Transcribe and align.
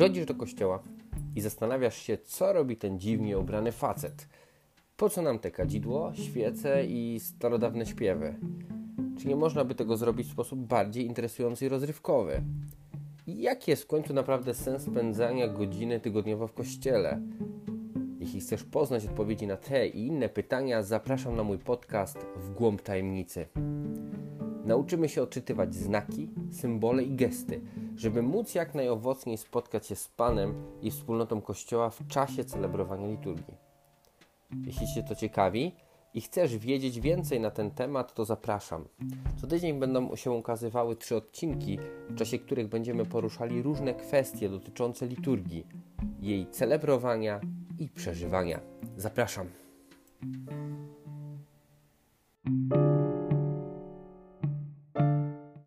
Przychodzisz 0.00 0.26
do 0.26 0.34
kościoła 0.34 0.82
i 1.36 1.40
zastanawiasz 1.40 1.96
się, 1.96 2.18
co 2.18 2.52
robi 2.52 2.76
ten 2.76 3.00
dziwnie 3.00 3.38
ubrany 3.38 3.72
facet. 3.72 4.28
Po 4.96 5.08
co 5.08 5.22
nam 5.22 5.38
te 5.38 5.50
kadzidło, 5.50 6.12
świece 6.14 6.84
i 6.86 7.20
starodawne 7.20 7.86
śpiewy? 7.86 8.34
Czy 9.18 9.28
nie 9.28 9.36
można 9.36 9.64
by 9.64 9.74
tego 9.74 9.96
zrobić 9.96 10.26
w 10.26 10.32
sposób 10.32 10.60
bardziej 10.60 11.06
interesujący 11.06 11.66
i 11.66 11.68
rozrywkowy? 11.68 12.42
Jaki 13.26 13.70
jest 13.70 13.82
w 13.82 13.86
końcu 13.86 14.14
naprawdę 14.14 14.54
sens 14.54 14.82
spędzania 14.82 15.48
godziny 15.48 16.00
tygodniowo 16.00 16.46
w 16.46 16.52
kościele? 16.52 17.20
Jeśli 18.20 18.40
chcesz 18.40 18.64
poznać 18.64 19.04
odpowiedzi 19.04 19.46
na 19.46 19.56
te 19.56 19.88
i 19.88 20.06
inne 20.06 20.28
pytania, 20.28 20.82
zapraszam 20.82 21.36
na 21.36 21.44
mój 21.44 21.58
podcast 21.58 22.18
W 22.36 22.50
głąb 22.50 22.82
tajemnicy. 22.82 23.46
Nauczymy 24.70 25.08
się 25.08 25.22
odczytywać 25.22 25.74
znaki, 25.74 26.28
symbole 26.50 27.02
i 27.02 27.16
gesty, 27.16 27.60
żeby 27.96 28.22
móc 28.22 28.54
jak 28.54 28.74
najowocniej 28.74 29.38
spotkać 29.38 29.86
się 29.86 29.96
z 29.96 30.08
Panem 30.08 30.54
i 30.82 30.90
wspólnotą 30.90 31.40
Kościoła 31.40 31.90
w 31.90 32.06
czasie 32.06 32.44
celebrowania 32.44 33.08
liturgii. 33.08 33.54
Jeśli 34.66 34.86
Cię 34.94 35.02
to 35.02 35.14
ciekawi 35.14 35.74
i 36.14 36.20
chcesz 36.20 36.56
wiedzieć 36.56 37.00
więcej 37.00 37.40
na 37.40 37.50
ten 37.50 37.70
temat, 37.70 38.14
to 38.14 38.24
zapraszam. 38.24 38.88
Co 39.40 39.46
tydzień 39.46 39.80
będą 39.80 40.16
się 40.16 40.30
ukazywały 40.30 40.96
trzy 40.96 41.16
odcinki, 41.16 41.78
w 42.10 42.14
czasie 42.14 42.38
których 42.38 42.68
będziemy 42.68 43.06
poruszali 43.06 43.62
różne 43.62 43.94
kwestie 43.94 44.48
dotyczące 44.48 45.06
liturgii, 45.06 45.66
jej 46.20 46.50
celebrowania 46.50 47.40
i 47.78 47.88
przeżywania. 47.88 48.60
Zapraszam. 48.96 49.46